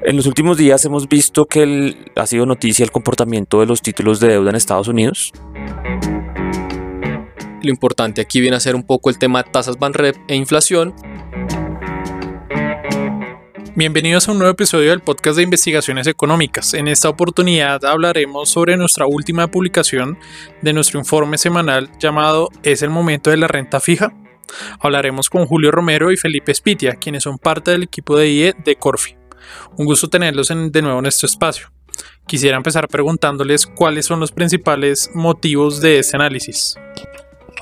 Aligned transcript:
En 0.00 0.14
los 0.14 0.26
últimos 0.26 0.56
días 0.56 0.84
hemos 0.84 1.08
visto 1.08 1.46
que 1.46 1.96
ha 2.14 2.26
sido 2.26 2.46
noticia 2.46 2.84
el 2.84 2.92
comportamiento 2.92 3.58
de 3.58 3.66
los 3.66 3.82
títulos 3.82 4.20
de 4.20 4.28
deuda 4.28 4.50
en 4.50 4.56
Estados 4.56 4.86
Unidos. 4.86 5.32
Lo 7.60 7.68
importante 7.68 8.20
aquí 8.20 8.40
viene 8.40 8.56
a 8.56 8.60
ser 8.60 8.76
un 8.76 8.84
poco 8.84 9.10
el 9.10 9.18
tema 9.18 9.42
de 9.42 9.50
tasas 9.50 9.76
Banrep 9.76 10.14
e 10.28 10.36
inflación. 10.36 10.94
Bienvenidos 13.74 14.28
a 14.28 14.32
un 14.32 14.38
nuevo 14.38 14.52
episodio 14.52 14.90
del 14.90 15.00
podcast 15.00 15.36
de 15.36 15.42
investigaciones 15.42 16.06
económicas. 16.06 16.74
En 16.74 16.86
esta 16.86 17.08
oportunidad 17.08 17.84
hablaremos 17.84 18.48
sobre 18.48 18.76
nuestra 18.76 19.04
última 19.06 19.48
publicación 19.48 20.16
de 20.62 20.72
nuestro 20.72 21.00
informe 21.00 21.38
semanal 21.38 21.90
llamado 21.98 22.50
¿Es 22.62 22.82
el 22.82 22.90
momento 22.90 23.30
de 23.30 23.36
la 23.36 23.48
renta 23.48 23.80
fija? 23.80 24.14
Hablaremos 24.78 25.28
con 25.28 25.44
Julio 25.46 25.72
Romero 25.72 26.12
y 26.12 26.16
Felipe 26.16 26.54
Spitia, 26.54 26.94
quienes 26.94 27.24
son 27.24 27.38
parte 27.38 27.72
del 27.72 27.82
equipo 27.82 28.16
de 28.16 28.30
IE 28.30 28.54
de 28.64 28.76
Corfi. 28.76 29.17
Un 29.76 29.86
gusto 29.86 30.08
tenerlos 30.08 30.48
de 30.48 30.82
nuevo 30.82 30.98
en 30.98 31.06
este 31.06 31.26
espacio. 31.26 31.68
Quisiera 32.26 32.56
empezar 32.56 32.88
preguntándoles 32.88 33.66
cuáles 33.66 34.06
son 34.06 34.20
los 34.20 34.32
principales 34.32 35.10
motivos 35.14 35.80
de 35.80 35.98
este 35.98 36.16
análisis. 36.16 36.76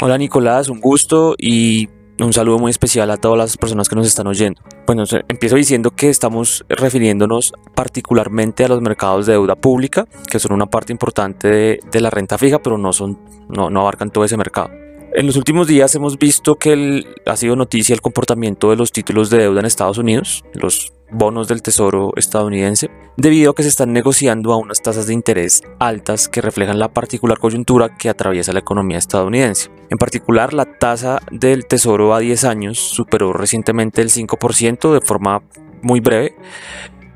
Hola 0.00 0.18
Nicolás, 0.18 0.68
un 0.68 0.80
gusto 0.80 1.36
y 1.38 1.88
un 2.18 2.32
saludo 2.32 2.58
muy 2.58 2.70
especial 2.70 3.10
a 3.10 3.16
todas 3.16 3.38
las 3.38 3.56
personas 3.56 3.88
que 3.88 3.96
nos 3.96 4.06
están 4.06 4.26
oyendo. 4.26 4.62
Bueno, 4.86 5.04
empiezo 5.28 5.56
diciendo 5.56 5.90
que 5.90 6.08
estamos 6.08 6.64
refiriéndonos 6.68 7.52
particularmente 7.74 8.64
a 8.64 8.68
los 8.68 8.80
mercados 8.80 9.26
de 9.26 9.32
deuda 9.32 9.54
pública, 9.54 10.06
que 10.30 10.38
son 10.38 10.52
una 10.52 10.66
parte 10.66 10.92
importante 10.92 11.48
de, 11.48 12.00
la 12.00 12.10
renta 12.10 12.38
fija, 12.38 12.58
pero 12.60 12.78
no, 12.78 12.92
son, 12.92 13.18
no, 13.48 13.70
no 13.70 13.80
abarcan 13.80 14.10
todo 14.10 14.24
ese 14.24 14.36
mercado. 14.36 14.70
En 15.14 15.26
los 15.26 15.36
últimos 15.36 15.66
días 15.66 15.94
hemos 15.94 16.18
visto 16.18 16.56
que 16.56 17.04
ha 17.24 17.36
sido 17.36 17.56
noticia 17.56 17.94
el 17.94 18.00
comportamiento 18.00 18.70
de 18.70 18.76
los 18.76 18.92
títulos 18.92 19.30
de 19.30 19.38
deuda 19.38 19.60
en 19.60 19.66
Estados 19.66 19.98
Unidos, 19.98 20.44
los 20.52 20.92
bonos 21.10 21.48
del 21.48 21.62
Tesoro 21.62 22.12
estadounidense, 22.16 22.90
debido 23.16 23.50
a 23.50 23.54
que 23.54 23.62
se 23.62 23.68
están 23.68 23.92
negociando 23.92 24.52
a 24.52 24.56
unas 24.56 24.82
tasas 24.82 25.06
de 25.06 25.14
interés 25.14 25.62
altas 25.78 26.28
que 26.28 26.40
reflejan 26.40 26.78
la 26.78 26.92
particular 26.92 27.38
coyuntura 27.38 27.96
que 27.96 28.08
atraviesa 28.08 28.52
la 28.52 28.60
economía 28.60 28.98
estadounidense. 28.98 29.70
En 29.90 29.98
particular, 29.98 30.52
la 30.52 30.64
tasa 30.64 31.20
del 31.30 31.66
Tesoro 31.66 32.14
a 32.14 32.18
10 32.18 32.44
años 32.44 32.78
superó 32.78 33.32
recientemente 33.32 34.02
el 34.02 34.10
5% 34.10 34.92
de 34.92 35.00
forma 35.00 35.42
muy 35.82 36.00
breve, 36.00 36.34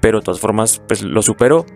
pero 0.00 0.20
de 0.20 0.24
todas 0.24 0.40
formas 0.40 0.82
pues, 0.86 1.02
lo 1.02 1.22
superó 1.22 1.66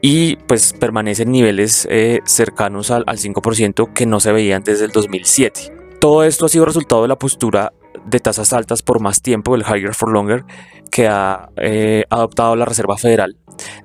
y 0.00 0.36
pues 0.36 0.72
permanece 0.72 1.24
en 1.24 1.32
niveles 1.32 1.86
eh, 1.90 2.20
cercanos 2.24 2.90
al, 2.90 3.04
al 3.06 3.18
5% 3.18 3.92
que 3.92 4.06
no 4.06 4.20
se 4.20 4.32
veían 4.32 4.62
desde 4.62 4.84
el 4.84 4.90
2007. 4.90 5.72
Todo 6.00 6.22
esto 6.22 6.46
ha 6.46 6.48
sido 6.48 6.64
resultado 6.64 7.02
de 7.02 7.08
la 7.08 7.18
postura 7.18 7.72
de 8.04 8.20
tasas 8.20 8.52
altas 8.52 8.82
por 8.82 9.00
más 9.00 9.22
tiempo, 9.22 9.54
el 9.54 9.62
higher 9.62 9.94
for 9.94 10.10
longer, 10.10 10.44
que 10.90 11.06
ha 11.08 11.50
eh, 11.56 12.04
adoptado 12.10 12.56
la 12.56 12.64
Reserva 12.64 12.96
Federal 12.96 13.36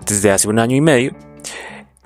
desde 0.06 0.32
hace 0.32 0.48
un 0.48 0.60
año 0.60 0.76
y 0.76 0.82
medio 0.82 1.16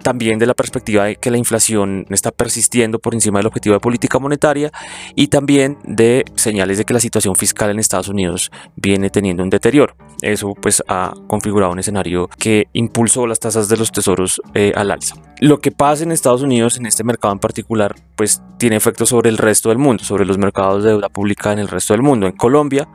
también 0.07 0.39
de 0.39 0.45
la 0.45 0.53
perspectiva 0.53 1.03
de 1.03 1.17
que 1.17 1.29
la 1.29 1.37
inflación 1.37 2.05
está 2.09 2.31
persistiendo 2.31 2.97
por 2.97 3.13
encima 3.13 3.39
del 3.39 3.47
objetivo 3.47 3.73
de 3.73 3.81
política 3.81 4.19
monetaria 4.19 4.71
y 5.15 5.27
también 5.27 5.77
de 5.83 6.23
señales 6.35 6.77
de 6.77 6.85
que 6.85 6.93
la 6.93 7.01
situación 7.01 7.35
fiscal 7.35 7.71
en 7.71 7.77
Estados 7.77 8.07
Unidos 8.07 8.49
viene 8.77 9.09
teniendo 9.09 9.43
un 9.43 9.49
deterioro. 9.49 9.97
Eso 10.21 10.53
pues 10.61 10.81
ha 10.87 11.13
configurado 11.27 11.73
un 11.73 11.79
escenario 11.79 12.29
que 12.39 12.67
impulsó 12.71 13.27
las 13.27 13.41
tasas 13.41 13.67
de 13.67 13.75
los 13.75 13.91
tesoros 13.91 14.41
eh, 14.53 14.71
al 14.77 14.91
alza. 14.91 15.15
Lo 15.41 15.59
que 15.59 15.73
pasa 15.73 16.03
en 16.03 16.13
Estados 16.13 16.41
Unidos, 16.41 16.77
en 16.77 16.85
este 16.85 17.03
mercado 17.03 17.33
en 17.33 17.39
particular, 17.39 17.93
pues 18.15 18.41
tiene 18.57 18.77
efectos 18.77 19.09
sobre 19.09 19.29
el 19.29 19.37
resto 19.37 19.67
del 19.67 19.77
mundo, 19.77 20.05
sobre 20.05 20.23
los 20.23 20.37
mercados 20.37 20.85
de 20.85 20.91
deuda 20.91 21.09
pública 21.09 21.51
en 21.51 21.59
el 21.59 21.67
resto 21.67 21.93
del 21.93 22.01
mundo. 22.01 22.27
En 22.27 22.37
Colombia, 22.37 22.87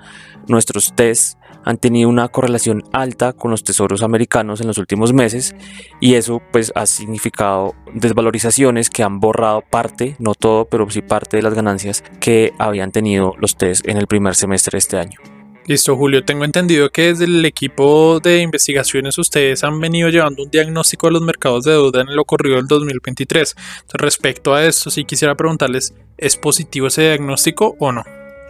nuestros 0.49 0.95
test 0.95 1.37
han 1.65 1.79
tenido 1.79 2.09
una 2.09 2.29
correlación 2.29 2.83
alta 2.93 3.33
con 3.33 3.51
los 3.51 3.65
tesoros 3.65 4.03
americanos 4.03 4.61
en 4.61 4.67
los 4.67 4.79
últimos 4.79 5.13
meses 5.13 5.55
y 6.01 6.15
eso 6.15 6.43
pues 6.53 6.73
ha 6.75 6.87
significado 6.87 7.75
desvalorizaciones 7.95 8.91
que 8.91 9.03
han 9.03 9.21
borrado 9.21 9.63
parte, 9.63 10.17
no 10.19 10.35
todo, 10.35 10.65
pero 10.67 10.89
sí 10.91 11.03
parte 11.03 11.37
de 11.37 11.43
las 11.43 11.55
ganancias 11.55 12.03
que 12.21 12.53
habían 12.59 12.93
tenido 12.93 13.35
los 13.39 13.57
test 13.57 13.87
en 13.89 13.99
el 13.99 14.07
primer 14.07 14.35
semestre 14.35 14.77
de 14.77 14.79
este 14.79 14.99
año. 14.99 15.19
Listo, 15.67 15.97
Julio. 15.97 16.25
Tengo 16.25 16.45
entendido 16.45 16.91
que 16.91 17.09
desde 17.09 17.25
el 17.25 17.45
equipo 17.45 18.19
de 18.21 18.41
investigaciones 18.41 19.17
ustedes 19.19 19.63
han 19.63 19.81
venido 19.81 20.09
llevando 20.09 20.43
un 20.43 20.51
diagnóstico 20.51 21.07
de 21.07 21.13
los 21.13 21.23
mercados 21.23 21.65
de 21.65 21.73
deuda 21.73 22.01
en 22.01 22.17
lo 22.17 22.23
ocurrido 22.23 22.57
del 22.57 22.67
2023. 22.67 23.55
respecto 23.95 24.55
a 24.55 24.65
esto, 24.67 24.91
sí 24.91 25.05
quisiera 25.05 25.37
preguntarles, 25.37 25.95
¿es 26.19 26.37
positivo 26.37 26.89
ese 26.89 27.03
diagnóstico 27.03 27.77
o 27.79 27.93
no? 27.93 28.03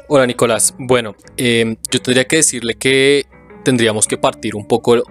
Hola 0.09 0.27
Nicolás, 0.27 0.75
bueno, 0.79 1.15
em, 1.37 1.77
yo 1.91 2.03
tendría 2.03 2.25
que 2.27 2.37
decirle 2.37 2.75
que 2.75 3.27
tendríamos 3.65 4.07
que 4.09 4.19
partir 4.19 4.57
un 4.57 4.67
poco 4.67 5.03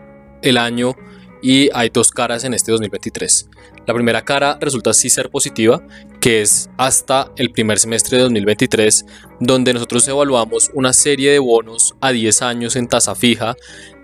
el 0.42 0.58
año 0.58 0.96
y 1.42 1.70
hay 1.74 1.90
dos 1.90 2.12
caras 2.12 2.44
en 2.44 2.54
este 2.54 2.72
2023. 2.72 3.50
La 3.88 3.94
primera 3.94 4.24
cara 4.24 4.58
resulta 4.60 4.94
sí 4.94 5.10
ser 5.10 5.30
positiva, 5.30 5.82
que 6.20 6.42
es 6.42 6.70
hasta 6.78 7.32
el 7.38 7.52
primer 7.52 7.80
semestre 7.80 8.18
de 8.18 8.24
2023, 8.24 9.06
donde 9.40 9.74
nosotros 9.74 10.08
evaluamos 10.08 10.70
una 10.74 10.94
serie 10.94 11.32
de 11.32 11.40
bonos 11.40 11.96
a 12.02 12.12
10 12.12 12.42
años 12.42 12.76
en 12.76 12.88
tasa 12.88 13.16
fija 13.16 13.56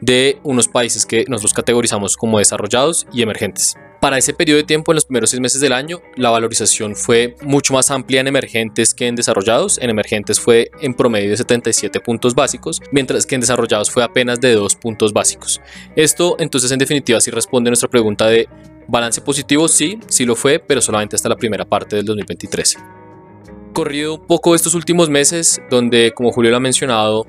de 0.01 0.39
unos 0.43 0.67
países 0.67 1.05
que 1.05 1.25
nosotros 1.27 1.53
categorizamos 1.53 2.15
como 2.15 2.39
desarrollados 2.39 3.05
y 3.13 3.21
emergentes. 3.21 3.75
Para 3.99 4.19
ese 4.19 4.33
periodo 4.33 4.57
de 4.57 4.63
tiempo, 4.63 4.91
en 4.91 4.95
los 4.95 5.05
primeros 5.05 5.31
seis 5.31 5.41
meses 5.41 5.59
del 5.59 5.73
año, 5.73 6.01
la 6.15 6.29
valorización 6.29 6.95
fue 6.95 7.35
mucho 7.41 7.73
más 7.73 7.89
amplia 7.89 8.21
en 8.21 8.27
emergentes 8.27 8.93
que 8.93 9.07
en 9.07 9.15
desarrollados. 9.15 9.79
En 9.79 9.89
emergentes 9.89 10.39
fue 10.39 10.69
en 10.81 10.93
promedio 10.93 11.31
de 11.31 11.37
77 11.37 11.99
puntos 12.01 12.35
básicos, 12.35 12.79
mientras 12.91 13.25
que 13.25 13.33
en 13.35 13.41
desarrollados 13.41 13.89
fue 13.89 14.03
apenas 14.03 14.39
de 14.39 14.53
2 14.53 14.75
puntos 14.75 15.13
básicos. 15.13 15.61
Esto, 15.95 16.35
entonces, 16.37 16.71
en 16.71 16.77
definitiva, 16.77 17.19
sí 17.19 17.31
responde 17.31 17.69
a 17.69 17.71
nuestra 17.71 17.89
pregunta 17.89 18.27
de 18.27 18.47
balance 18.87 19.19
positivo, 19.21 19.67
sí, 19.67 19.99
sí 20.07 20.25
lo 20.25 20.35
fue, 20.35 20.59
pero 20.59 20.79
solamente 20.79 21.15
hasta 21.15 21.29
la 21.29 21.35
primera 21.35 21.65
parte 21.65 21.95
del 21.95 22.05
2023. 22.05 22.77
Corrido 23.73 24.21
poco 24.25 24.53
estos 24.53 24.75
últimos 24.75 25.09
meses, 25.09 25.59
donde, 25.71 26.11
como 26.13 26.31
Julio 26.31 26.51
lo 26.51 26.57
ha 26.57 26.59
mencionado, 26.59 27.25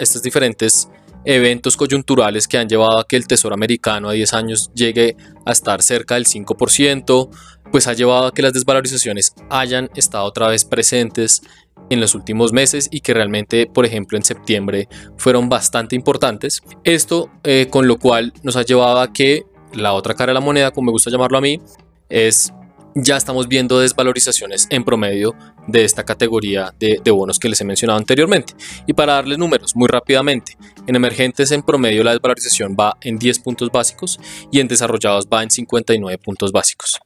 estas 0.00 0.22
diferentes 0.22 0.88
eventos 1.24 1.76
coyunturales 1.76 2.48
que 2.48 2.58
han 2.58 2.68
llevado 2.68 2.98
a 2.98 3.06
que 3.06 3.16
el 3.16 3.26
Tesoro 3.26 3.54
americano 3.54 4.08
a 4.08 4.12
10 4.12 4.32
años 4.34 4.70
llegue 4.74 5.16
a 5.44 5.52
estar 5.52 5.82
cerca 5.82 6.14
del 6.14 6.26
5%, 6.26 7.28
pues 7.70 7.86
ha 7.86 7.92
llevado 7.92 8.26
a 8.26 8.34
que 8.34 8.42
las 8.42 8.52
desvalorizaciones 8.52 9.34
hayan 9.48 9.90
estado 9.94 10.24
otra 10.24 10.48
vez 10.48 10.64
presentes 10.64 11.42
en 11.88 12.00
los 12.00 12.14
últimos 12.14 12.52
meses 12.52 12.88
y 12.90 13.00
que 13.00 13.14
realmente, 13.14 13.66
por 13.66 13.84
ejemplo, 13.84 14.16
en 14.16 14.24
septiembre 14.24 14.88
fueron 15.16 15.48
bastante 15.48 15.96
importantes. 15.96 16.62
Esto 16.84 17.30
eh, 17.42 17.66
con 17.70 17.86
lo 17.86 17.98
cual 17.98 18.32
nos 18.42 18.56
ha 18.56 18.62
llevado 18.62 19.00
a 19.00 19.12
que 19.12 19.44
la 19.72 19.92
otra 19.92 20.14
cara 20.14 20.30
de 20.30 20.34
la 20.34 20.40
moneda, 20.40 20.70
como 20.70 20.86
me 20.86 20.92
gusta 20.92 21.10
llamarlo 21.10 21.38
a 21.38 21.40
mí, 21.40 21.60
es 22.08 22.52
ya 22.94 23.16
estamos 23.16 23.48
viendo 23.48 23.78
desvalorizaciones 23.78 24.66
en 24.70 24.84
promedio 24.84 25.34
de 25.66 25.84
esta 25.84 26.04
categoría 26.04 26.74
de, 26.78 27.00
bonos 27.10 27.38
que 27.38 27.48
les 27.48 27.60
he 27.60 27.64
mencionado 27.64 27.98
anteriormente. 27.98 28.54
Y 28.86 28.92
para 28.92 29.14
darles 29.14 29.38
números 29.38 29.76
muy 29.76 29.88
rápidamente, 29.88 30.56
en 30.86 30.96
emergentes 30.96 31.50
en 31.52 31.62
promedio 31.62 32.02
la 32.02 32.12
desvalorización 32.12 32.76
va 32.78 32.96
en 33.00 33.18
10 33.18 33.38
puntos 33.40 33.70
básicos 33.70 34.18
y 34.50 34.60
en 34.60 34.68
desarrollados 34.68 35.26
va 35.26 35.42
en 35.42 35.50
59 35.50 36.18
puntos 36.18 36.52
básicos. 36.52 36.98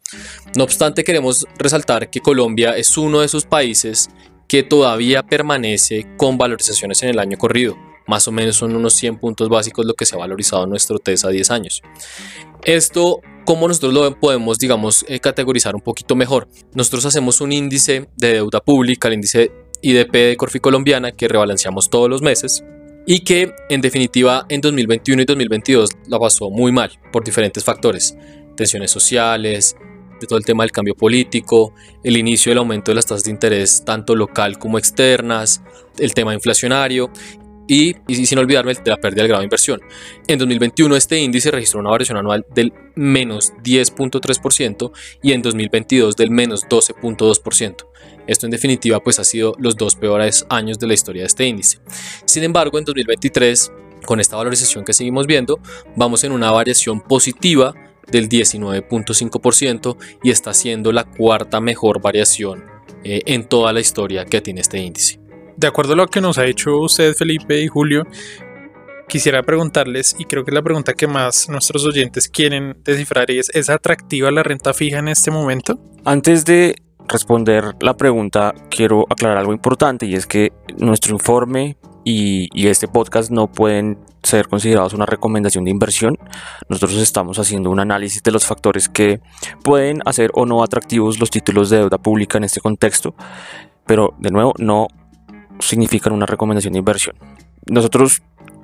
No 0.56 0.64
obstante, 0.64 1.04
queremos 1.04 1.46
resaltar 1.58 2.10
que 2.10 2.20
Colombia 2.20 2.76
es 2.76 2.96
uno 2.96 3.20
de 3.20 3.26
esos 3.26 3.44
países 3.44 4.08
que 4.48 4.62
todavía 4.62 5.22
permanece 5.22 6.06
con 6.16 6.38
valorizaciones 6.38 7.02
en 7.02 7.10
el 7.10 7.18
año 7.18 7.36
corrido. 7.38 7.76
Más 8.06 8.28
o 8.28 8.32
menos 8.32 8.56
son 8.56 8.76
unos 8.76 8.94
100 8.94 9.18
puntos 9.18 9.48
básicos 9.48 9.86
lo 9.86 9.94
que 9.94 10.04
se 10.04 10.14
ha 10.14 10.18
valorizado 10.18 10.64
en 10.64 10.70
nuestro 10.70 10.98
TES 10.98 11.24
a 11.24 11.30
10 11.30 11.50
años. 11.50 11.82
Esto 12.62 13.20
cómo 13.44 13.68
nosotros 13.68 13.92
lo 13.92 14.18
podemos, 14.18 14.58
digamos, 14.58 15.04
eh, 15.08 15.20
categorizar 15.20 15.74
un 15.74 15.80
poquito 15.80 16.16
mejor. 16.16 16.48
Nosotros 16.74 17.04
hacemos 17.06 17.40
un 17.40 17.52
índice 17.52 18.08
de 18.16 18.34
deuda 18.34 18.60
pública, 18.60 19.08
el 19.08 19.14
índice 19.14 19.52
IDP 19.82 20.12
de 20.12 20.36
Corfi 20.36 20.60
Colombiana, 20.60 21.12
que 21.12 21.28
rebalanceamos 21.28 21.90
todos 21.90 22.08
los 22.08 22.22
meses 22.22 22.64
y 23.06 23.20
que 23.20 23.54
en 23.68 23.80
definitiva 23.80 24.46
en 24.48 24.60
2021 24.60 25.22
y 25.22 25.24
2022 25.26 25.90
la 26.08 26.18
pasó 26.18 26.50
muy 26.50 26.72
mal 26.72 26.98
por 27.12 27.22
diferentes 27.22 27.62
factores, 27.62 28.16
tensiones 28.56 28.90
sociales, 28.90 29.76
de 30.20 30.26
todo 30.26 30.38
el 30.38 30.44
tema 30.44 30.64
del 30.64 30.72
cambio 30.72 30.94
político, 30.94 31.74
el 32.02 32.16
inicio 32.16 32.50
del 32.50 32.58
aumento 32.58 32.90
de 32.90 32.94
las 32.94 33.06
tasas 33.06 33.24
de 33.24 33.30
interés 33.30 33.84
tanto 33.84 34.14
local 34.14 34.58
como 34.58 34.78
externas, 34.78 35.62
el 35.98 36.14
tema 36.14 36.32
inflacionario 36.34 37.10
y, 37.66 37.94
sin 38.08 38.38
olvidarme 38.38 38.74
de 38.74 38.90
la 38.90 38.96
pérdida 38.96 39.22
del 39.22 39.28
grado 39.28 39.40
de 39.40 39.46
inversión. 39.46 39.80
En 40.26 40.38
2021 40.38 40.96
este 40.96 41.18
índice 41.18 41.50
registró 41.50 41.80
una 41.80 41.90
variación 41.90 42.18
anual 42.18 42.44
del 42.54 42.72
menos 42.94 43.52
10.3% 43.62 44.92
y 45.22 45.32
en 45.32 45.42
2022 45.42 46.16
del 46.16 46.30
menos 46.30 46.64
12.2%. 46.66 47.86
Esto 48.26 48.46
en 48.46 48.50
definitiva 48.50 49.00
pues 49.00 49.18
ha 49.18 49.24
sido 49.24 49.54
los 49.58 49.76
dos 49.76 49.96
peores 49.96 50.46
años 50.48 50.78
de 50.78 50.86
la 50.86 50.94
historia 50.94 51.22
de 51.22 51.26
este 51.26 51.46
índice. 51.46 51.78
Sin 52.24 52.42
embargo 52.42 52.78
en 52.78 52.84
2023 52.84 53.72
con 54.06 54.20
esta 54.20 54.36
valorización 54.36 54.84
que 54.84 54.92
seguimos 54.92 55.26
viendo 55.26 55.60
vamos 55.96 56.24
en 56.24 56.32
una 56.32 56.50
variación 56.50 57.00
positiva 57.00 57.74
del 58.06 58.28
19.5% 58.28 59.96
y 60.22 60.30
está 60.30 60.52
siendo 60.52 60.92
la 60.92 61.04
cuarta 61.04 61.60
mejor 61.60 62.02
variación 62.02 62.64
eh, 63.02 63.22
en 63.24 63.44
toda 63.44 63.72
la 63.72 63.80
historia 63.80 64.26
que 64.26 64.42
tiene 64.42 64.60
este 64.60 64.78
índice 64.78 65.23
de 65.56 65.66
acuerdo 65.66 65.92
a 65.94 65.96
lo 65.96 66.06
que 66.08 66.20
nos 66.20 66.38
ha 66.38 66.46
hecho 66.46 66.78
usted, 66.80 67.14
Felipe 67.14 67.60
y 67.60 67.68
Julio, 67.68 68.04
quisiera 69.08 69.42
preguntarles, 69.42 70.16
y 70.18 70.24
creo 70.24 70.44
que 70.44 70.52
la 70.52 70.62
pregunta 70.62 70.94
que 70.94 71.06
más 71.06 71.48
nuestros 71.48 71.84
oyentes 71.84 72.28
quieren 72.28 72.76
descifrar 72.84 73.30
es, 73.30 73.50
¿es 73.54 73.70
atractiva 73.70 74.30
la 74.30 74.42
renta 74.42 74.72
fija 74.74 74.98
en 74.98 75.08
este 75.08 75.30
momento? 75.30 75.78
Antes 76.04 76.44
de 76.44 76.76
responder 77.08 77.74
la 77.80 77.96
pregunta, 77.96 78.54
quiero 78.70 79.04
aclarar 79.10 79.38
algo 79.38 79.52
importante 79.52 80.06
y 80.06 80.14
es 80.14 80.26
que 80.26 80.52
nuestro 80.78 81.12
informe 81.12 81.76
y, 82.06 82.48
y, 82.52 82.68
este 82.68 82.86
podcast 82.86 83.30
no 83.30 83.50
pueden 83.50 83.98
ser 84.22 84.48
considerados 84.48 84.92
una 84.92 85.06
recomendación 85.06 85.64
de 85.64 85.70
inversión. 85.70 86.18
Nosotros 86.68 87.00
estamos 87.00 87.38
haciendo 87.38 87.70
un 87.70 87.80
análisis 87.80 88.22
de 88.22 88.30
los 88.30 88.44
factores 88.44 88.90
que 88.90 89.20
pueden 89.62 90.00
hacer 90.04 90.30
o 90.34 90.44
no 90.44 90.62
atractivos 90.62 91.18
los 91.18 91.30
títulos 91.30 91.70
de 91.70 91.78
deuda 91.78 91.96
pública 91.96 92.36
en 92.36 92.44
este 92.44 92.60
contexto, 92.60 93.14
pero 93.86 94.14
de 94.18 94.30
nuevo 94.30 94.52
no 94.58 94.88
significan 95.60 96.12
una 96.12 96.26
recomendación 96.26 96.72
de 96.72 96.80
inversión. 96.80 97.16
Nosotros 97.66 98.22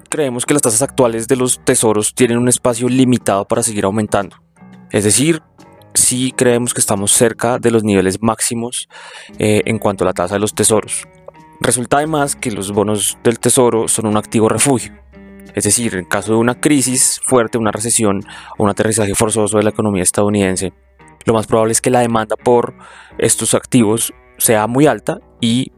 creemos 0.08 0.44
que 0.44 0.54
las 0.54 0.62
tasas 0.62 0.82
actuales 0.82 1.28
de 1.28 1.37
los 1.37 1.60
tesoros 1.64 2.14
tienen 2.14 2.38
un 2.38 2.48
espacio 2.48 2.88
limitado 2.88 3.46
para 3.46 3.62
seguir 3.62 3.84
aumentando. 3.84 4.37
Es 4.90 5.04
decir, 5.04 5.42
sí 5.94 6.32
creemos 6.37 6.75
que 6.75 6.81
estamos 6.81 7.12
cerca 7.12 7.58
de 7.58 7.70
los 7.70 7.84
niveles 7.84 8.20
máximos 8.22 8.88
eh, 9.38 9.62
en 9.64 9.78
cuanto 9.78 10.04
a 10.04 10.06
la 10.06 10.12
tasa 10.12 10.34
de 10.34 10.40
los 10.40 10.54
tesoros. 10.54 11.06
Resulta 11.60 11.98
además 11.98 12.37
que 12.37 12.50
los 12.50 12.72
bonos 12.72 13.19
del 13.22 13.38
tesoro 13.38 13.86
son 13.86 14.06
un 14.06 14.16
activo 14.16 14.48
refugio. 14.48 14.93
Es 15.54 15.64
decir, 15.64 15.94
en 15.94 16.04
caso 16.04 16.32
de 16.32 16.38
una 16.38 16.60
crisis 16.60 17.20
fuerte, 17.25 17.58
una 17.58 17.72
recesión 17.72 18.25
o 18.56 18.64
un 18.64 18.70
aterrizaje 18.70 19.14
forzoso 19.14 19.58
de 19.58 19.64
la 19.64 19.70
economía 19.70 20.02
estadounidense, 20.02 20.72
lo 21.25 21.34
más 21.34 21.46
probable 21.46 21.72
es 21.72 21.81
que 21.81 21.90
la 21.90 22.00
demanda 22.00 22.36
por 22.36 22.75
estos 23.19 23.54
activos 23.54 24.12
sea 24.38 24.66
muy 24.66 24.86
alta 24.86 25.20
y 25.40 25.72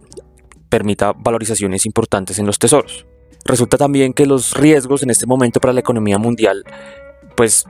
permita 0.73 1.13
valorizaciones 1.15 1.85
importantes 1.85 2.39
en 2.39 2.47
los 2.47 2.59
tesoros. 2.59 3.05
Resulta 3.45 3.77
también 3.77 4.15
que 4.15 4.25
los 4.25 4.55
riesgos 4.55 5.03
en 5.03 5.11
este 5.11 5.27
momento 5.27 5.61
para 5.61 5.75
la 5.75 5.81
economía 5.81 6.17
mundial, 6.17 6.65
pues 7.37 7.67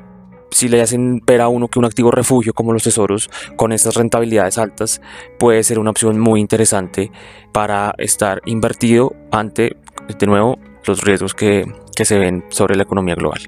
si 0.53 0.69
le 0.69 0.81
hacen 0.81 1.19
ver 1.27 1.41
a 1.41 1.49
uno 1.49 1.67
que 1.67 1.81
un 1.81 1.85
activo 1.85 2.13
refugio 2.13 2.55
como 2.55 2.73
los 2.73 2.85
tesoros 2.85 3.29
con 3.57 3.73
estas 3.73 3.97
rentabilidades 3.97 4.57
altas 4.57 5.01
puede 5.37 5.65
ser 5.65 5.81
una 5.81 5.91
opción 5.91 6.21
muy 6.21 6.39
interesante 6.39 7.11
para 7.51 7.93
estar 7.99 8.41
invertido 8.45 9.13
ante, 9.33 9.75
de 10.17 10.27
nuevo, 10.29 10.61
los 10.87 11.03
riesgos 11.03 11.35
que, 11.35 11.65
que 11.97 12.05
se 12.05 12.21
ven 12.21 12.45
sobre 12.51 12.77
la 12.77 12.85
economía 12.85 13.17
global. 13.17 13.41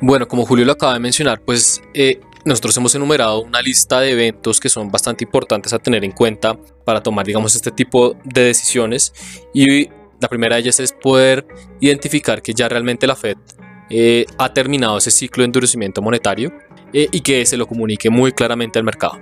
Bueno, 0.00 0.26
como 0.26 0.44
Julio 0.44 0.64
lo 0.64 0.72
acaba 0.72 0.94
de 0.94 1.00
mencionar, 1.00 1.42
pues 1.42 1.80
eh, 1.94 2.18
nosotros 2.46 2.76
hemos 2.76 2.94
enumerado 2.94 3.42
una 3.42 3.60
lista 3.60 4.00
de 4.00 4.12
eventos 4.12 4.60
que 4.60 4.68
son 4.68 4.88
bastante 4.88 5.24
importantes 5.24 5.72
a 5.72 5.80
tener 5.80 6.04
en 6.04 6.12
cuenta 6.12 6.56
para 6.84 7.02
tomar, 7.02 7.26
digamos, 7.26 7.56
este 7.56 7.72
tipo 7.72 8.16
de 8.24 8.44
decisiones. 8.44 9.12
Y 9.52 9.88
la 10.20 10.28
primera 10.28 10.54
de 10.54 10.62
ellas 10.62 10.78
es 10.78 10.92
poder 10.92 11.44
identificar 11.80 12.40
que 12.40 12.54
ya 12.54 12.68
realmente 12.68 13.06
la 13.08 13.16
Fed 13.16 13.36
eh, 13.90 14.26
ha 14.38 14.52
terminado 14.52 14.96
ese 14.96 15.10
ciclo 15.10 15.42
de 15.42 15.46
endurecimiento 15.46 16.00
monetario 16.00 16.52
eh, 16.92 17.08
y 17.10 17.20
que 17.20 17.44
se 17.46 17.56
lo 17.56 17.66
comunique 17.66 18.10
muy 18.10 18.30
claramente 18.30 18.78
al 18.78 18.84
mercado. 18.84 19.18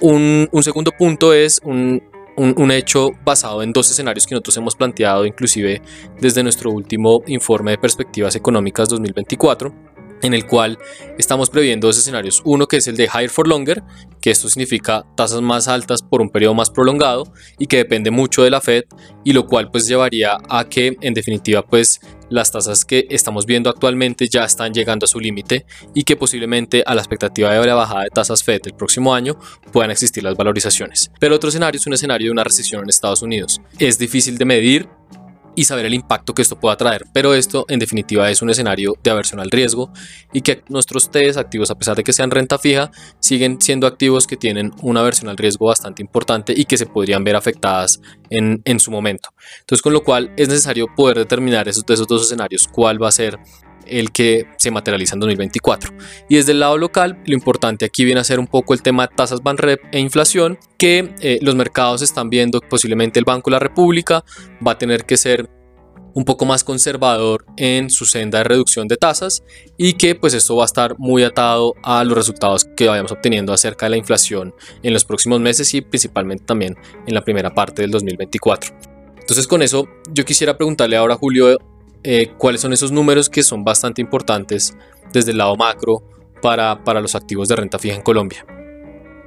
Un, 0.00 0.48
un 0.50 0.62
segundo 0.64 0.90
punto 0.90 1.32
es 1.32 1.60
un, 1.62 2.02
un, 2.36 2.52
un, 2.58 2.70
hecho 2.72 3.10
basado 3.24 3.62
en 3.62 3.72
dos 3.72 3.90
escenarios 3.92 4.26
que 4.26 4.34
nosotros 4.34 4.56
hemos 4.56 4.74
planteado 4.74 5.24
inclusive 5.24 5.80
desde 6.20 6.42
nuestro 6.42 6.70
último 6.72 7.22
informe 7.28 7.70
de 7.70 7.78
perspectivas 7.78 8.34
económicas 8.34 8.88
2024 8.88 9.95
en 10.22 10.34
el 10.34 10.46
cual 10.46 10.78
estamos 11.18 11.50
previendo 11.50 11.86
dos 11.86 11.98
escenarios. 11.98 12.42
Uno 12.44 12.66
que 12.66 12.78
es 12.78 12.86
el 12.86 12.96
de 12.96 13.04
higher 13.04 13.30
for 13.30 13.46
longer, 13.48 13.82
que 14.20 14.30
esto 14.30 14.48
significa 14.48 15.04
tasas 15.16 15.40
más 15.40 15.68
altas 15.68 16.02
por 16.02 16.20
un 16.20 16.30
periodo 16.30 16.54
más 16.54 16.70
prolongado 16.70 17.32
y 17.58 17.66
que 17.66 17.78
depende 17.78 18.10
mucho 18.10 18.42
de 18.42 18.50
la 18.50 18.60
Fed 18.60 18.84
y 19.24 19.32
lo 19.32 19.46
cual 19.46 19.70
pues 19.70 19.86
llevaría 19.86 20.38
a 20.48 20.68
que 20.68 20.96
en 21.00 21.14
definitiva 21.14 21.64
pues 21.64 22.00
las 22.28 22.50
tasas 22.50 22.84
que 22.84 23.06
estamos 23.10 23.46
viendo 23.46 23.70
actualmente 23.70 24.28
ya 24.28 24.44
están 24.44 24.72
llegando 24.72 25.04
a 25.04 25.08
su 25.08 25.20
límite 25.20 25.64
y 25.94 26.02
que 26.02 26.16
posiblemente 26.16 26.82
a 26.84 26.94
la 26.94 27.00
expectativa 27.00 27.52
de 27.52 27.66
la 27.66 27.74
bajada 27.74 28.04
de 28.04 28.10
tasas 28.10 28.42
Fed 28.42 28.60
el 28.64 28.74
próximo 28.74 29.14
año 29.14 29.38
puedan 29.72 29.90
existir 29.90 30.24
las 30.24 30.36
valorizaciones. 30.36 31.10
Pero 31.20 31.36
otro 31.36 31.48
escenario 31.48 31.78
es 31.78 31.86
un 31.86 31.94
escenario 31.94 32.26
de 32.26 32.32
una 32.32 32.44
recesión 32.44 32.82
en 32.82 32.88
Estados 32.88 33.22
Unidos. 33.22 33.60
Es 33.78 33.98
difícil 33.98 34.38
de 34.38 34.44
medir, 34.44 34.88
y 35.56 35.64
saber 35.64 35.86
el 35.86 35.94
impacto 35.94 36.34
que 36.34 36.42
esto 36.42 36.60
pueda 36.60 36.76
traer. 36.76 37.04
Pero 37.12 37.34
esto 37.34 37.64
en 37.68 37.80
definitiva 37.80 38.30
es 38.30 38.42
un 38.42 38.50
escenario 38.50 38.94
de 39.02 39.10
aversión 39.10 39.40
al 39.40 39.50
riesgo 39.50 39.90
y 40.32 40.42
que 40.42 40.62
nuestros 40.68 41.10
TES 41.10 41.36
activos, 41.36 41.70
a 41.70 41.74
pesar 41.74 41.96
de 41.96 42.04
que 42.04 42.12
sean 42.12 42.30
renta 42.30 42.58
fija, 42.58 42.90
siguen 43.18 43.60
siendo 43.60 43.86
activos 43.86 44.26
que 44.26 44.36
tienen 44.36 44.72
una 44.82 45.00
aversión 45.00 45.28
al 45.28 45.36
riesgo 45.36 45.66
bastante 45.66 46.02
importante 46.02 46.54
y 46.56 46.66
que 46.66 46.76
se 46.76 46.86
podrían 46.86 47.24
ver 47.24 47.34
afectadas 47.34 48.00
en, 48.30 48.62
en 48.64 48.78
su 48.78 48.90
momento. 48.90 49.30
Entonces 49.60 49.82
con 49.82 49.92
lo 49.92 50.04
cual 50.04 50.32
es 50.36 50.48
necesario 50.48 50.86
poder 50.94 51.18
determinar 51.18 51.66
esos, 51.68 51.84
esos 51.88 52.06
dos 52.06 52.22
escenarios 52.22 52.68
cuál 52.68 53.02
va 53.02 53.08
a 53.08 53.12
ser 53.12 53.38
el 53.88 54.12
que 54.12 54.46
se 54.58 54.70
materializa 54.70 55.14
en 55.14 55.20
2024. 55.20 55.92
Y 56.28 56.36
desde 56.36 56.52
el 56.52 56.60
lado 56.60 56.78
local, 56.78 57.18
lo 57.26 57.34
importante 57.34 57.84
aquí 57.84 58.04
viene 58.04 58.20
a 58.20 58.24
ser 58.24 58.38
un 58.38 58.46
poco 58.46 58.74
el 58.74 58.82
tema 58.82 59.06
de 59.06 59.14
tasas 59.14 59.42
Banrep 59.42 59.80
e 59.92 60.00
inflación, 60.00 60.58
que 60.78 61.14
eh, 61.20 61.38
los 61.42 61.54
mercados 61.54 62.02
están 62.02 62.30
viendo 62.30 62.60
posiblemente 62.60 63.18
el 63.18 63.24
Banco 63.24 63.50
de 63.50 63.52
la 63.52 63.58
República 63.60 64.24
va 64.66 64.72
a 64.72 64.78
tener 64.78 65.04
que 65.04 65.16
ser 65.16 65.48
un 66.16 66.24
poco 66.24 66.46
más 66.46 66.64
conservador 66.64 67.44
en 67.58 67.90
su 67.90 68.06
senda 68.06 68.38
de 68.38 68.44
reducción 68.44 68.88
de 68.88 68.96
tasas 68.96 69.42
y 69.76 69.92
que 69.92 70.14
pues 70.14 70.32
esto 70.32 70.56
va 70.56 70.62
a 70.62 70.66
estar 70.66 70.98
muy 70.98 71.22
atado 71.22 71.74
a 71.82 72.04
los 72.04 72.16
resultados 72.16 72.64
que 72.74 72.88
vayamos 72.88 73.12
obteniendo 73.12 73.52
acerca 73.52 73.84
de 73.84 73.90
la 73.90 73.96
inflación 73.98 74.54
en 74.82 74.94
los 74.94 75.04
próximos 75.04 75.40
meses 75.40 75.74
y 75.74 75.82
principalmente 75.82 76.44
también 76.46 76.74
en 77.06 77.14
la 77.14 77.20
primera 77.20 77.52
parte 77.52 77.82
del 77.82 77.90
2024. 77.90 78.74
Entonces 79.20 79.46
con 79.46 79.60
eso 79.60 79.88
yo 80.10 80.24
quisiera 80.24 80.56
preguntarle 80.56 80.96
ahora 80.96 81.14
a 81.14 81.18
Julio 81.18 81.58
eh, 82.02 82.32
cuáles 82.38 82.60
son 82.60 82.72
esos 82.72 82.92
números 82.92 83.28
que 83.28 83.42
son 83.42 83.64
bastante 83.64 84.00
importantes 84.00 84.76
desde 85.12 85.32
el 85.32 85.38
lado 85.38 85.56
macro 85.56 86.02
para, 86.42 86.84
para 86.84 87.00
los 87.00 87.14
activos 87.14 87.48
de 87.48 87.56
renta 87.56 87.78
fija 87.78 87.96
en 87.96 88.02
Colombia. 88.02 88.44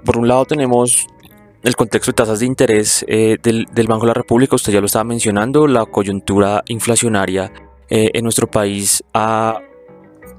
Por 0.06 0.18
un 0.18 0.27
lado 0.27 0.45
tenemos 0.45 1.07
el 1.63 1.75
contexto 1.75 2.12
de 2.12 2.16
tasas 2.16 2.39
de 2.39 2.45
interés 2.45 3.06
eh, 3.07 3.38
del, 3.42 3.66
del, 3.71 3.88
Banco 3.88 4.06
de 4.06 4.07
la 4.07 4.13
República, 4.13 4.56
usted 4.56 4.71
ya 4.71 4.80
lo 4.80 4.86
estaba 4.86 5.04
mencionando, 5.04 5.68
la 5.68 5.86
coyuntura 5.86 6.63
inflacionaria 6.68 7.51
eh, 7.89 8.12
en 8.13 8.24
nuestro 8.24 8.48
país 8.48 9.04
ha, 9.13 9.60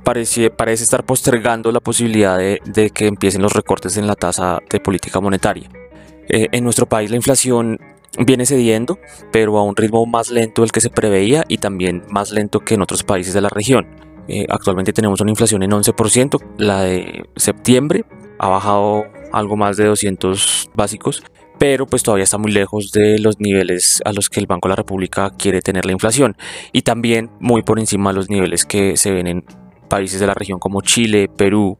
parece, 0.03 0.51
parece 0.51 0.85
estar 0.85 1.05
postergando 1.05 1.73
la 1.73 1.81
posibilidad 1.81 2.39
de, 2.39 2.61
de, 2.65 2.91
que 2.91 3.07
empiecen 3.07 3.43
los 3.43 3.53
recortes 3.53 3.97
en 3.97 4.07
la 4.07 4.15
tasa 4.15 4.61
de 4.71 4.81
política 4.81 5.21
monetaria. 5.21 5.69
Eh, 6.29 6.49
en 6.53 6.65
nuestro 6.65 6.87
país 6.87 7.11
la 7.11 7.17
inflación 7.17 7.79
viene 8.19 8.47
cediendo, 8.47 8.99
pero 9.33 9.59
a 9.59 9.63
un 9.63 9.77
ritmo 9.77 10.05
más 10.07 10.31
lento 10.31 10.63
del 10.63 10.73
que 10.73 10.81
se 10.81 10.91
preveía 10.91 11.45
y 11.49 11.59
también 11.59 12.05
más 12.09 12.33
lento 12.33 12.61
que 12.61 12.75
en 12.75 12.83
otros 12.83 13.03
países 13.03 13.35
de 13.35 13.41
la 13.41 13.49
región. 13.49 13.87
Eh, 14.29 14.47
actualmente 14.49 14.93
tenemos 14.93 15.21
una 15.21 15.31
inflación 15.31 15.63
en 15.63 15.71
11%, 15.71 16.41
la 16.59 16.83
de 16.83 17.25
septiembre 17.37 18.05
ha 18.39 18.49
bajado 18.49 19.05
algo 19.33 19.57
más 19.57 19.77
de 19.77 19.87
200 19.87 20.71
básicos, 20.75 21.23
pero 21.59 21.87
pues 21.87 22.03
todavía 22.03 22.25
está 22.25 22.39
muy 22.39 22.53
lejos 22.53 22.91
de 22.91 23.19
los 23.19 23.39
niveles 23.39 24.01
a 24.05 24.13
los 24.13 24.31
que 24.31 24.41
el 24.41 24.47
Banco 24.47 24.69
de 24.69 24.71
la 24.71 24.77
República 24.77 25.31
quiere 25.37 25.61
tener 25.61 25.85
la 25.85 25.93
inflación 25.93 26.37
y 26.73 26.83
también 26.83 27.31
muy 27.39 27.63
por 27.63 27.79
encima 27.79 28.11
de 28.11 28.17
los 28.17 28.31
niveles 28.31 28.65
que 28.65 28.97
se 28.97 29.11
ven 29.11 29.27
en 29.27 29.45
países 29.89 30.21
de 30.21 30.27
la 30.27 30.35
región 30.35 30.59
como 30.59 30.81
Chile, 30.81 31.29
Perú, 31.29 31.79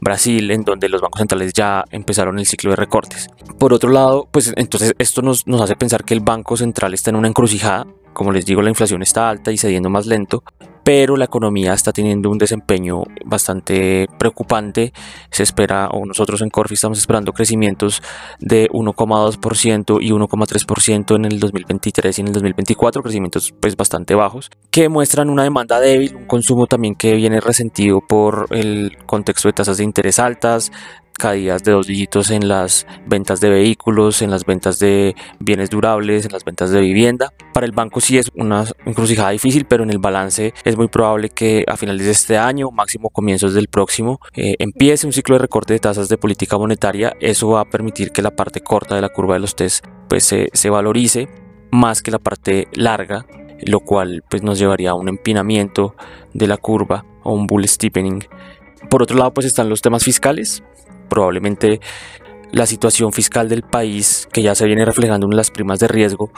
Brasil, 0.00 0.50
en 0.50 0.62
donde 0.64 0.88
los 0.88 1.00
bancos 1.00 1.20
centrales 1.20 1.52
ya 1.52 1.84
empezaron 1.90 2.38
el 2.38 2.46
ciclo 2.46 2.70
de 2.70 2.76
recortes. 2.76 3.28
Por 3.58 3.72
otro 3.72 3.90
lado, 3.90 4.28
pues 4.30 4.52
entonces 4.56 4.94
esto 4.98 5.22
nos, 5.22 5.46
nos 5.46 5.60
hace 5.60 5.76
pensar 5.76 6.04
que 6.04 6.14
el 6.14 6.20
Banco 6.20 6.56
Central 6.56 6.94
está 6.94 7.10
en 7.10 7.16
una 7.16 7.28
encrucijada. 7.28 7.86
Como 8.12 8.32
les 8.32 8.44
digo, 8.46 8.62
la 8.62 8.70
inflación 8.70 9.02
está 9.02 9.28
alta 9.28 9.52
y 9.52 9.58
cediendo 9.58 9.90
más 9.90 10.06
lento, 10.06 10.42
pero 10.84 11.16
la 11.16 11.26
economía 11.26 11.72
está 11.72 11.92
teniendo 11.92 12.30
un 12.30 12.38
desempeño 12.38 13.02
bastante 13.24 14.08
preocupante. 14.18 14.92
Se 15.30 15.42
espera, 15.42 15.88
o 15.88 16.04
nosotros 16.06 16.42
en 16.42 16.50
Corfi 16.50 16.74
estamos 16.74 16.98
esperando 16.98 17.32
crecimientos 17.32 18.02
de 18.40 18.68
1,2% 18.70 19.98
y 20.00 20.10
1,3% 20.10 21.16
en 21.16 21.24
el 21.26 21.38
2023 21.38 22.18
y 22.18 22.20
en 22.20 22.26
el 22.28 22.32
2024, 22.32 23.02
crecimientos 23.02 23.54
pues 23.60 23.76
bastante 23.76 24.14
bajos, 24.14 24.50
que 24.70 24.88
muestran 24.88 25.30
una 25.30 25.44
demanda 25.44 25.80
débil, 25.80 26.16
un 26.16 26.26
consumo 26.26 26.66
también 26.66 26.94
que 26.94 27.14
viene 27.14 27.40
resentido 27.40 28.00
por 28.00 28.46
el 28.50 28.96
contexto 29.06 29.48
de 29.48 29.52
tasas 29.52 29.76
de 29.76 29.84
interés 29.84 30.18
altas, 30.18 30.72
caídas 31.20 31.62
de 31.62 31.72
dos 31.72 31.86
dígitos 31.86 32.30
en 32.30 32.48
las 32.48 32.86
ventas 33.06 33.40
de 33.40 33.50
vehículos, 33.50 34.22
en 34.22 34.30
las 34.30 34.46
ventas 34.46 34.78
de 34.78 35.14
bienes 35.38 35.68
durables, 35.68 36.24
en 36.24 36.32
las 36.32 36.44
ventas 36.44 36.70
de 36.70 36.80
vivienda. 36.80 37.32
Para 37.52 37.66
el 37.66 37.72
banco 37.72 38.00
sí 38.00 38.16
es 38.16 38.30
una 38.34 38.64
encrucijada 38.86 39.30
difícil, 39.30 39.66
pero 39.66 39.84
en 39.84 39.90
el 39.90 39.98
balance 39.98 40.54
es 40.64 40.76
muy 40.76 40.88
probable 40.88 41.28
que 41.28 41.64
a 41.68 41.76
finales 41.76 42.06
de 42.06 42.12
este 42.12 42.38
año, 42.38 42.70
máximo 42.70 43.10
comienzos 43.10 43.52
del 43.52 43.68
próximo, 43.68 44.18
eh, 44.34 44.54
empiece 44.58 45.06
un 45.06 45.12
ciclo 45.12 45.34
de 45.34 45.40
recorte 45.40 45.74
de 45.74 45.80
tasas 45.80 46.08
de 46.08 46.16
política 46.16 46.56
monetaria. 46.56 47.14
Eso 47.20 47.50
va 47.50 47.60
a 47.60 47.64
permitir 47.66 48.12
que 48.12 48.22
la 48.22 48.30
parte 48.30 48.60
corta 48.60 48.94
de 48.94 49.02
la 49.02 49.10
curva 49.10 49.34
de 49.34 49.40
los 49.40 49.54
test 49.54 49.84
pues, 50.08 50.24
se, 50.24 50.48
se 50.54 50.70
valorice 50.70 51.28
más 51.70 52.00
que 52.02 52.10
la 52.10 52.18
parte 52.18 52.66
larga 52.72 53.26
lo 53.66 53.80
cual 53.80 54.24
pues 54.30 54.42
nos 54.42 54.58
llevaría 54.58 54.90
a 54.90 54.94
un 54.94 55.08
empinamiento 55.08 55.94
de 56.32 56.46
la 56.46 56.56
curva 56.56 57.04
o 57.22 57.34
un 57.34 57.46
bull 57.46 57.68
steepening. 57.68 58.20
Por 58.88 59.02
otro 59.02 59.18
lado 59.18 59.34
pues 59.34 59.46
están 59.46 59.68
los 59.68 59.82
temas 59.82 60.02
fiscales, 60.02 60.62
probablemente 61.10 61.80
la 62.52 62.66
situación 62.66 63.12
fiscal 63.12 63.48
del 63.48 63.62
país 63.62 64.26
que 64.32 64.42
ya 64.42 64.54
se 64.54 64.66
viene 64.66 64.84
reflejando 64.84 65.26
en 65.26 65.36
las 65.36 65.50
primas 65.50 65.78
de 65.78 65.88
riesgo 65.88 66.32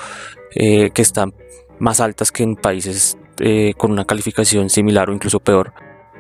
eh, 0.55 0.91
que 0.91 1.03
están 1.03 1.33
más 1.79 2.01
altas 2.01 2.33
que 2.33 2.43
en 2.43 2.57
países 2.57 3.17
eh, 3.39 3.75
con 3.77 3.93
una 3.93 4.05
calificación 4.05 4.69
similar 4.69 5.09
o 5.09 5.13
incluso 5.13 5.41
peor, 5.41 5.73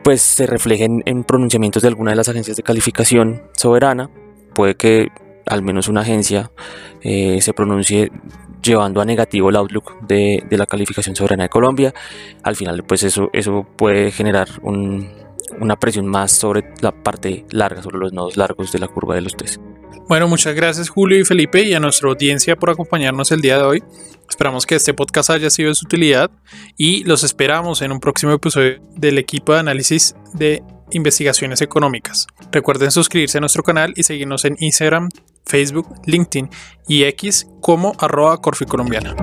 pues 0.02 0.22
se 0.22 0.46
reflejen 0.46 1.02
en 1.06 1.24
pronunciamientos 1.24 1.82
de 1.82 1.88
alguna 1.88 2.12
de 2.12 2.16
las 2.16 2.28
agencias 2.28 2.56
de 2.56 2.62
calificación 2.62 3.42
soberana. 3.56 4.10
Puede 4.54 4.74
que 4.76 5.08
al 5.46 5.62
menos 5.62 5.88
una 5.88 6.00
agencia 6.00 6.50
eh, 7.02 7.40
se 7.40 7.52
pronuncie 7.52 8.10
llevando 8.62 9.00
a 9.00 9.04
negativo 9.04 9.50
el 9.50 9.56
outlook 9.56 10.00
de, 10.02 10.44
la 10.50 10.66
calificación 10.66 11.16
soberana 11.16 11.44
de 11.44 11.48
Colombia. 11.48 11.92
Al 12.42 12.56
final, 12.56 12.84
pues 12.84 13.02
eso, 13.02 13.28
eso 13.32 13.66
puede 13.76 14.10
generar 14.10 14.48
una 15.60 15.78
presión 15.78 16.06
más 16.06 16.32
sobre 16.32 16.64
la 16.80 16.92
parte 16.92 17.44
larga, 17.50 17.82
sobre 17.82 17.98
los 17.98 18.12
nodos 18.12 18.36
largos 18.36 18.72
de 18.72 18.78
la 18.78 18.88
curva 18.88 19.14
de 19.14 19.22
los 19.22 19.36
test. 19.36 19.60
Bueno, 20.08 20.28
muchas 20.28 20.54
gracias 20.54 20.88
Julio 20.88 21.18
y 21.18 21.24
Felipe 21.24 21.62
y 21.62 21.74
a 21.74 21.80
nuestra 21.80 22.08
audiencia 22.08 22.56
por 22.56 22.70
acompañarnos 22.70 23.30
el 23.32 23.40
día 23.40 23.58
de 23.58 23.64
hoy. 23.64 23.82
Esperamos 24.28 24.66
que 24.66 24.74
este 24.74 24.94
podcast 24.94 25.30
haya 25.30 25.50
sido 25.50 25.68
de 25.68 25.74
su 25.74 25.84
utilidad 25.84 26.30
y 26.76 27.04
los 27.04 27.22
esperamos 27.22 27.82
en 27.82 27.92
un 27.92 28.00
próximo 28.00 28.32
episodio 28.32 28.80
del 28.96 29.18
equipo 29.18 29.52
de 29.52 29.60
análisis 29.60 30.14
de 30.34 30.62
investigaciones 30.90 31.60
económicas. 31.60 32.26
Recuerden 32.50 32.90
suscribirse 32.90 33.38
a 33.38 33.40
nuestro 33.40 33.62
canal 33.62 33.92
y 33.96 34.02
seguirnos 34.02 34.44
en 34.44 34.56
Instagram, 34.58 35.08
Facebook, 35.44 35.88
LinkedIn 36.06 36.50
y 36.88 37.04
X 37.04 37.46
como 37.60 37.92
arroba 37.98 38.38
Corfi 38.38 38.64
Colombiana. 38.64 39.14